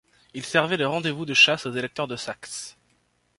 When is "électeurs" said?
1.73-2.07